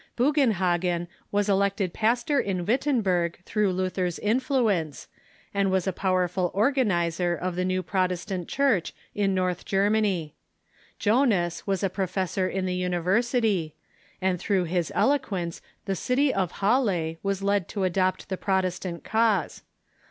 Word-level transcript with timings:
Bugenhagen 0.17 1.05
was 1.31 1.47
elected 1.47 1.93
pastor 1.93 2.39
in 2.39 2.65
Wittenberg 2.65 3.39
through 3.43 3.71
Luther's 3.71 4.17
influence, 4.17 5.07
and 5.53 5.69
was 5.69 5.85
a 5.85 5.93
powerful 5.93 6.49
organizer 6.55 7.35
of 7.35 7.55
the 7.55 7.63
new 7.63 7.83
Protestant 7.83 8.47
Church 8.47 8.95
GERMAN 9.15 9.35
SWITZERLAND 9.37 9.67
233 9.69 9.79
in 9.83 9.93
North 9.93 9.93
Germany. 10.27 10.35
Jonas 10.97 11.67
was 11.67 11.83
a 11.83 11.95
professor 11.95 12.49
in 12.49 12.65
the 12.65 12.73
university, 12.73 13.75
and 14.19 14.39
through 14.39 14.63
his 14.63 14.91
eloquence 14.95 15.61
the 15.85 15.95
city 15.95 16.33
of 16.33 16.53
Halle 16.53 17.19
was 17.21 17.43
led 17.43 17.67
to 17.67 17.83
adopt 17.83 18.29
the 18.29 18.37
Protestant 18.37 19.03
cause. 19.03 19.61